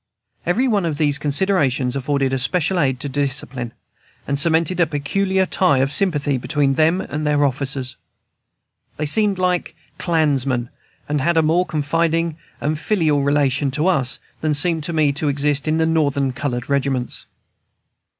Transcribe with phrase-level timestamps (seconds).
[0.47, 3.71] Every one of these considerations afforded a special aid to discipline,
[4.25, 7.97] and cemented a peculiar tie of sympathy between them and their officers.
[8.97, 10.71] They seemed like clansmen,
[11.07, 15.27] and had a more confiding and filial relation to us than seemed to me to
[15.29, 17.27] exist in the Northern colored regiments.